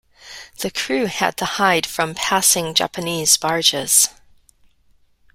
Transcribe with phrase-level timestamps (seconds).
[0.61, 4.09] The crew had to hide from passing Japanese barges.